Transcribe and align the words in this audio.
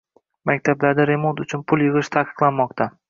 Maktablarda 0.49 1.05
“remont” 1.09 1.43
uchun 1.45 1.63
pul 1.73 1.85
yigʻish 1.89 2.11
taqiqlanmoqda. 2.17 2.91